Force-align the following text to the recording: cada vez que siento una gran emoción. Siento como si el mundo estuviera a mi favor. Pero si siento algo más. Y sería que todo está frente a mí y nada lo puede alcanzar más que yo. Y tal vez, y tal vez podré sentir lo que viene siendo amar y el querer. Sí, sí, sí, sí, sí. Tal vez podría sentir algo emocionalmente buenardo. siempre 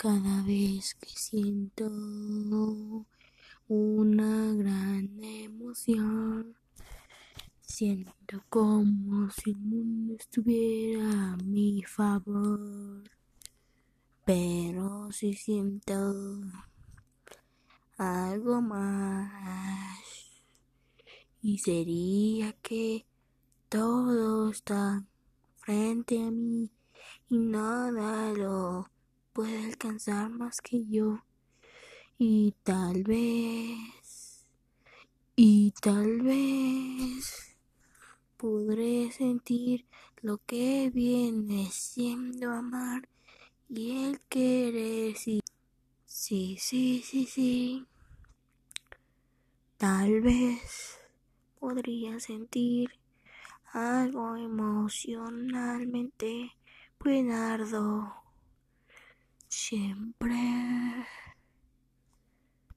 cada 0.00 0.44
vez 0.44 0.94
que 0.94 1.08
siento 1.08 1.90
una 3.66 4.54
gran 4.54 5.10
emoción. 5.20 6.54
Siento 7.60 8.44
como 8.48 9.28
si 9.30 9.50
el 9.50 9.56
mundo 9.56 10.14
estuviera 10.14 11.32
a 11.32 11.36
mi 11.38 11.82
favor. 11.82 13.02
Pero 14.24 15.10
si 15.10 15.34
siento 15.34 16.14
algo 17.96 18.62
más. 18.62 19.98
Y 21.42 21.58
sería 21.58 22.52
que 22.62 23.04
todo 23.68 24.50
está 24.50 25.04
frente 25.56 26.22
a 26.22 26.30
mí 26.30 26.70
y 27.30 27.38
nada 27.38 28.32
lo 28.32 28.77
puede 29.38 29.66
alcanzar 29.66 30.30
más 30.30 30.60
que 30.60 30.84
yo. 30.88 31.22
Y 32.18 32.56
tal 32.64 33.04
vez, 33.04 34.44
y 35.36 35.72
tal 35.80 36.22
vez 36.22 37.56
podré 38.36 39.12
sentir 39.12 39.86
lo 40.22 40.38
que 40.38 40.90
viene 40.92 41.68
siendo 41.70 42.50
amar 42.50 43.08
y 43.68 44.06
el 44.06 44.18
querer. 44.28 45.16
Sí, 45.16 45.40
sí, 46.04 46.56
sí, 46.58 47.04
sí, 47.06 47.24
sí. 47.24 47.86
Tal 49.76 50.20
vez 50.20 50.98
podría 51.60 52.18
sentir 52.18 52.90
algo 53.72 54.34
emocionalmente 54.34 56.56
buenardo. 56.98 58.27
siempre 59.48 60.36